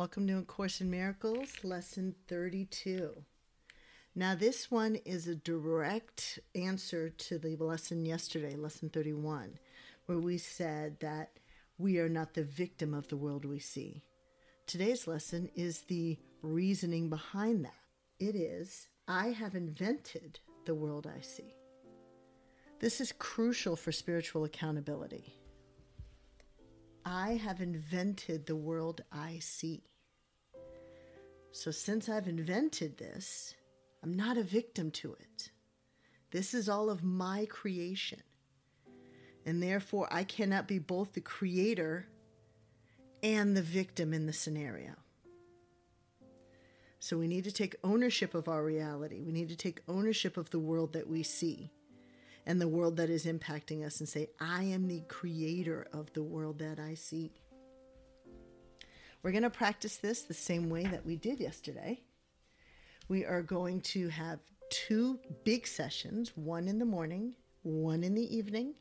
Welcome 0.00 0.26
to 0.28 0.38
A 0.38 0.42
Course 0.42 0.80
in 0.80 0.90
Miracles, 0.90 1.62
Lesson 1.62 2.14
32. 2.26 3.22
Now, 4.14 4.34
this 4.34 4.70
one 4.70 4.96
is 4.96 5.28
a 5.28 5.34
direct 5.34 6.38
answer 6.54 7.10
to 7.10 7.38
the 7.38 7.54
lesson 7.56 8.06
yesterday, 8.06 8.56
Lesson 8.56 8.88
31, 8.88 9.58
where 10.06 10.18
we 10.18 10.38
said 10.38 10.98
that 11.00 11.32
we 11.76 11.98
are 11.98 12.08
not 12.08 12.32
the 12.32 12.44
victim 12.44 12.94
of 12.94 13.08
the 13.08 13.18
world 13.18 13.44
we 13.44 13.58
see. 13.58 14.02
Today's 14.66 15.06
lesson 15.06 15.50
is 15.54 15.82
the 15.82 16.16
reasoning 16.40 17.10
behind 17.10 17.66
that. 17.66 17.74
It 18.18 18.34
is, 18.34 18.88
I 19.06 19.32
have 19.32 19.54
invented 19.54 20.40
the 20.64 20.74
world 20.74 21.06
I 21.14 21.20
see. 21.20 21.54
This 22.78 23.02
is 23.02 23.12
crucial 23.12 23.76
for 23.76 23.92
spiritual 23.92 24.44
accountability. 24.44 25.34
I 27.04 27.34
have 27.34 27.60
invented 27.60 28.46
the 28.46 28.56
world 28.56 29.02
I 29.12 29.40
see. 29.40 29.89
So, 31.52 31.70
since 31.70 32.08
I've 32.08 32.28
invented 32.28 32.98
this, 32.98 33.54
I'm 34.02 34.14
not 34.14 34.36
a 34.36 34.42
victim 34.42 34.90
to 34.92 35.14
it. 35.14 35.50
This 36.30 36.54
is 36.54 36.68
all 36.68 36.90
of 36.90 37.02
my 37.02 37.46
creation. 37.46 38.22
And 39.44 39.62
therefore, 39.62 40.08
I 40.12 40.22
cannot 40.24 40.68
be 40.68 40.78
both 40.78 41.12
the 41.12 41.20
creator 41.20 42.06
and 43.22 43.56
the 43.56 43.62
victim 43.62 44.14
in 44.14 44.26
the 44.26 44.32
scenario. 44.32 44.92
So, 47.00 47.18
we 47.18 47.26
need 47.26 47.44
to 47.44 47.52
take 47.52 47.74
ownership 47.82 48.34
of 48.34 48.48
our 48.48 48.62
reality. 48.62 49.20
We 49.20 49.32
need 49.32 49.48
to 49.48 49.56
take 49.56 49.82
ownership 49.88 50.36
of 50.36 50.50
the 50.50 50.60
world 50.60 50.92
that 50.92 51.08
we 51.08 51.22
see 51.24 51.72
and 52.46 52.60
the 52.60 52.68
world 52.68 52.96
that 52.96 53.10
is 53.10 53.26
impacting 53.26 53.84
us 53.84 54.00
and 54.00 54.08
say, 54.08 54.28
I 54.40 54.64
am 54.64 54.86
the 54.86 55.02
creator 55.08 55.86
of 55.92 56.12
the 56.12 56.22
world 56.22 56.58
that 56.60 56.78
I 56.78 56.94
see. 56.94 57.32
We're 59.22 59.32
going 59.32 59.42
to 59.42 59.50
practice 59.50 59.96
this 59.96 60.22
the 60.22 60.34
same 60.34 60.70
way 60.70 60.84
that 60.84 61.04
we 61.04 61.16
did 61.16 61.40
yesterday. 61.40 62.00
We 63.08 63.26
are 63.26 63.42
going 63.42 63.82
to 63.82 64.08
have 64.08 64.38
two 64.70 65.18
big 65.44 65.66
sessions, 65.66 66.32
one 66.36 66.68
in 66.68 66.78
the 66.78 66.86
morning, 66.86 67.34
one 67.62 68.02
in 68.02 68.14
the 68.14 68.34
evening. 68.34 68.74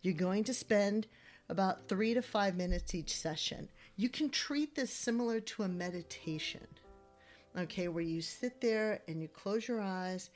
You're 0.00 0.14
going 0.14 0.44
to 0.44 0.54
spend 0.54 1.06
about 1.50 1.88
three 1.88 2.14
to 2.14 2.22
five 2.22 2.56
minutes 2.56 2.94
each 2.94 3.16
session. 3.16 3.68
You 3.96 4.08
can 4.08 4.30
treat 4.30 4.74
this 4.74 4.92
similar 4.92 5.40
to 5.40 5.64
a 5.64 5.68
meditation, 5.68 6.66
okay, 7.58 7.88
where 7.88 8.02
you 8.02 8.22
sit 8.22 8.60
there 8.60 9.02
and 9.08 9.20
you 9.20 9.28
close 9.28 9.68
your 9.68 9.80
eyes 9.80 10.30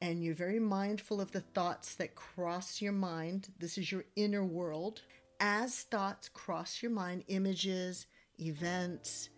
and 0.00 0.22
you're 0.22 0.34
very 0.34 0.60
mindful 0.60 1.20
of 1.20 1.32
the 1.32 1.40
thoughts 1.40 1.96
that 1.96 2.14
cross 2.14 2.80
your 2.80 2.92
mind. 2.92 3.48
This 3.58 3.76
is 3.76 3.90
your 3.90 4.04
inner 4.14 4.44
world. 4.44 5.02
As 5.40 5.80
thoughts 5.82 6.28
cross 6.28 6.80
your 6.80 6.92
mind, 6.92 7.24
images, 7.28 8.06
events, 8.38 9.28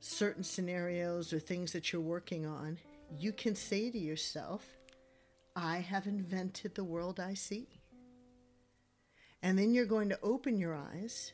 certain 0.00 0.44
scenarios, 0.44 1.32
or 1.32 1.38
things 1.38 1.72
that 1.72 1.92
you're 1.92 2.02
working 2.02 2.46
on, 2.46 2.78
you 3.18 3.32
can 3.32 3.54
say 3.54 3.90
to 3.90 3.98
yourself, 3.98 4.64
I 5.54 5.78
have 5.78 6.06
invented 6.06 6.74
the 6.74 6.84
world 6.84 7.18
I 7.18 7.34
see. 7.34 7.68
And 9.42 9.58
then 9.58 9.72
you're 9.72 9.86
going 9.86 10.08
to 10.10 10.18
open 10.22 10.58
your 10.58 10.74
eyes, 10.74 11.32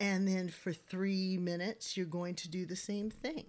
and 0.00 0.26
then 0.26 0.48
for 0.48 0.72
three 0.72 1.36
minutes, 1.36 1.96
you're 1.96 2.06
going 2.06 2.34
to 2.36 2.48
do 2.48 2.66
the 2.66 2.76
same 2.76 3.10
thing. 3.10 3.46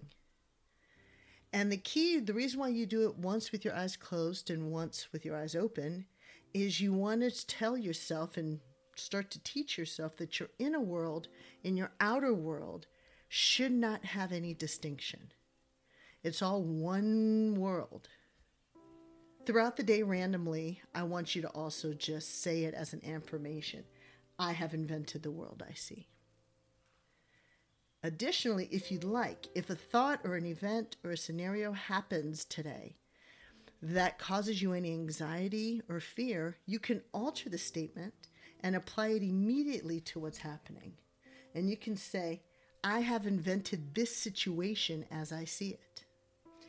And 1.52 1.70
the 1.70 1.76
key, 1.76 2.18
the 2.18 2.34
reason 2.34 2.58
why 2.58 2.68
you 2.68 2.84
do 2.84 3.08
it 3.08 3.16
once 3.16 3.52
with 3.52 3.64
your 3.64 3.74
eyes 3.74 3.96
closed 3.96 4.50
and 4.50 4.72
once 4.72 5.08
with 5.12 5.24
your 5.24 5.36
eyes 5.36 5.54
open, 5.54 6.06
is 6.52 6.80
you 6.80 6.92
want 6.92 7.20
to 7.20 7.46
tell 7.46 7.76
yourself 7.76 8.36
and 8.36 8.60
start 8.98 9.30
to 9.32 9.42
teach 9.42 9.78
yourself 9.78 10.16
that 10.16 10.38
your 10.40 10.50
inner 10.58 10.80
world 10.80 11.28
and 11.64 11.76
your 11.76 11.92
outer 12.00 12.32
world 12.32 12.86
should 13.28 13.72
not 13.72 14.04
have 14.04 14.32
any 14.32 14.54
distinction. 14.54 15.32
It's 16.22 16.42
all 16.42 16.62
one 16.62 17.54
world. 17.56 18.08
Throughout 19.44 19.76
the 19.76 19.82
day, 19.82 20.02
randomly, 20.02 20.80
I 20.94 21.02
want 21.02 21.34
you 21.34 21.42
to 21.42 21.48
also 21.48 21.92
just 21.92 22.42
say 22.42 22.64
it 22.64 22.74
as 22.74 22.92
an 22.92 23.02
affirmation 23.04 23.84
I 24.38 24.52
have 24.52 24.72
invented 24.72 25.22
the 25.22 25.30
world 25.30 25.62
I 25.68 25.74
see. 25.74 26.08
Additionally, 28.02 28.68
if 28.70 28.90
you'd 28.90 29.04
like, 29.04 29.48
if 29.54 29.70
a 29.70 29.74
thought 29.74 30.20
or 30.24 30.36
an 30.36 30.46
event 30.46 30.96
or 31.04 31.10
a 31.10 31.16
scenario 31.16 31.72
happens 31.72 32.44
today 32.44 32.96
that 33.82 34.18
causes 34.18 34.62
you 34.62 34.72
any 34.72 34.92
anxiety 34.92 35.82
or 35.88 36.00
fear, 36.00 36.56
you 36.66 36.78
can 36.78 37.02
alter 37.12 37.50
the 37.50 37.58
statement 37.58 38.14
and 38.64 38.74
apply 38.74 39.08
it 39.08 39.22
immediately 39.22 40.00
to 40.00 40.18
what's 40.18 40.38
happening. 40.38 40.94
And 41.54 41.68
you 41.68 41.76
can 41.76 41.96
say, 41.96 42.40
I 42.82 43.00
have 43.00 43.26
invented 43.26 43.94
this 43.94 44.16
situation 44.16 45.04
as 45.10 45.32
I 45.32 45.44
see 45.44 45.68
it. 45.68 46.04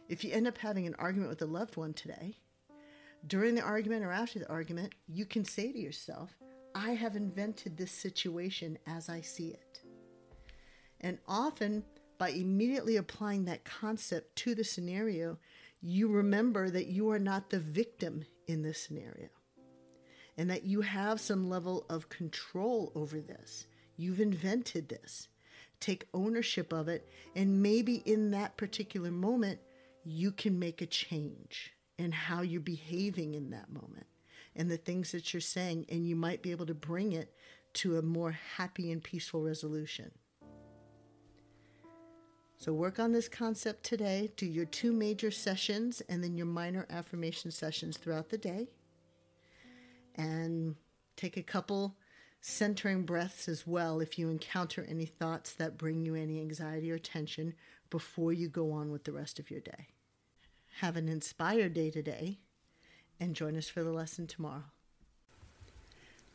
If 0.10 0.24
you 0.24 0.32
end 0.32 0.46
up 0.46 0.58
having 0.58 0.86
an 0.86 0.96
argument 1.00 1.30
with 1.30 1.42
a 1.42 1.46
loved 1.46 1.78
one 1.78 1.94
today, 1.94 2.36
during 3.26 3.56
the 3.56 3.62
argument 3.62 4.04
or 4.04 4.12
after 4.12 4.40
the 4.40 4.50
argument, 4.50 4.94
you 5.08 5.26
can 5.26 5.46
say 5.46 5.72
to 5.72 5.80
yourself, 5.80 6.36
I 6.76 6.92
have 6.92 7.16
invented 7.16 7.78
this 7.78 7.92
situation 7.92 8.78
as 8.86 9.08
I 9.08 9.22
see 9.22 9.48
it. 9.48 9.80
And 11.00 11.18
often, 11.30 11.82
by 12.18 12.30
immediately 12.30 12.98
applying 12.98 13.46
that 13.46 13.64
concept 13.64 14.36
to 14.38 14.54
the 14.54 14.66
scenario, 14.66 15.38
you 15.82 16.10
remember 16.10 16.70
that 16.70 16.88
you 16.88 17.10
are 17.10 17.20
not 17.20 17.50
the 17.50 17.60
victim 17.60 18.26
in 18.48 18.64
this 18.64 18.82
scenario 18.82 19.30
and 20.38 20.50
that 20.50 20.64
you 20.64 20.82
have 20.82 21.20
some 21.20 21.50
level 21.50 21.86
of 21.90 22.10
control 22.10 22.92
over 22.96 23.20
this. 23.20 23.68
You've 23.98 24.20
invented 24.20 24.90
this. 24.90 25.30
Take 25.80 26.08
ownership 26.14 26.74
of 26.74 26.88
it, 26.88 27.08
and 27.36 27.62
maybe 27.62 27.96
in 28.06 28.32
that 28.32 28.58
particular 28.58 29.12
moment, 29.12 29.60
you 30.04 30.32
can 30.32 30.58
make 30.60 30.82
a 30.82 30.86
change 30.86 31.74
in 31.98 32.12
how 32.12 32.42
you're 32.42 32.62
behaving 32.62 33.36
in 33.36 33.50
that 33.52 33.72
moment 33.72 34.08
and 34.56 34.70
the 34.70 34.78
things 34.78 35.12
that 35.12 35.34
you're 35.34 35.42
saying, 35.42 35.86
and 35.90 36.08
you 36.08 36.16
might 36.16 36.42
be 36.42 36.52
able 36.52 36.66
to 36.66 36.74
bring 36.74 37.12
it 37.12 37.34
to 37.74 37.98
a 37.98 38.02
more 38.02 38.32
happy 38.56 38.92
and 38.92 39.04
peaceful 39.04 39.44
resolution. 39.44 40.12
So, 42.58 42.72
work 42.74 43.00
on 43.00 43.12
this 43.12 43.28
concept 43.28 43.84
today. 43.84 44.32
Do 44.38 44.46
your 44.46 44.66
two 44.66 44.94
major 44.94 45.30
sessions 45.30 46.02
and 46.08 46.24
then 46.24 46.38
your 46.38 46.46
minor 46.46 46.86
affirmation 46.90 47.52
sessions 47.52 47.98
throughout 47.98 48.30
the 48.30 48.38
day. 48.38 48.70
And 50.16 50.76
take 51.16 51.38
a 51.38 51.44
couple 51.44 51.96
centering 52.42 53.04
breaths 53.04 53.48
as 53.48 53.66
well 53.66 54.00
if 54.00 54.20
you 54.20 54.30
encounter 54.30 54.86
any 54.88 55.06
thoughts 55.06 55.54
that 55.54 55.78
bring 55.78 56.06
you 56.06 56.16
any 56.16 56.40
anxiety 56.40 56.92
or 56.92 57.00
tension 57.00 57.54
before 57.90 58.32
you 58.32 58.48
go 58.48 58.72
on 58.72 58.92
with 58.92 59.04
the 59.04 59.12
rest 59.12 59.40
of 59.40 59.50
your 59.50 59.62
day. 59.62 59.88
Have 60.80 60.96
an 60.96 61.10
inspired 61.10 61.74
day 61.74 61.90
today 61.90 62.40
and 63.20 63.36
join 63.36 63.56
us 63.56 63.70
for 63.70 63.84
the 63.84 63.92
lesson 63.92 64.28
tomorrow. 64.28 64.64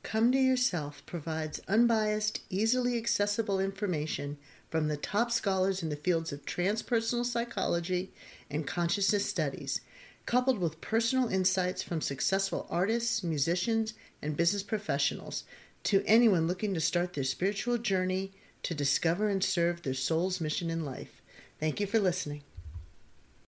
Come 0.03 0.33
to 0.33 0.39
Yourself 0.39 1.05
provides 1.05 1.61
unbiased, 1.69 2.41
easily 2.49 2.97
accessible 2.97 3.61
information 3.61 4.39
from 4.71 4.89
the 4.89 4.97
top 4.97 5.31
scholars 5.31 5.83
in 5.83 5.91
the 5.91 5.97
fields 5.97 6.33
of 6.33 6.47
transpersonal 6.47 7.25
psychology 7.25 8.13
and 8.51 8.67
consciousness 8.67 9.27
studies, 9.27 9.83
coupled 10.27 10.59
with 10.59 10.81
personal 10.81 11.29
insights 11.29 11.83
from 11.83 12.01
successful 12.01 12.67
artists, 12.71 13.23
musicians, 13.23 13.95
and 14.23 14.37
business 14.37 14.63
professionals 14.63 15.45
to 15.85 16.05
anyone 16.07 16.47
looking 16.47 16.75
to 16.75 16.81
start 16.81 17.15
their 17.15 17.25
spiritual 17.25 17.79
journey 17.79 18.33
to 18.63 18.75
discover 18.75 19.29
and 19.29 19.43
serve 19.43 19.83
their 19.83 19.95
soul's 19.95 20.41
mission 20.41 20.71
in 20.71 20.85
life. 20.85 21.23
Thank 21.59 21.81
you 21.81 21.87
for 21.87 21.99
listening. 21.99 22.43